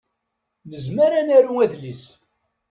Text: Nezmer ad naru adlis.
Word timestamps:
Nezmer 0.69 1.11
ad 1.19 1.23
naru 1.27 1.53
adlis. 1.63 2.03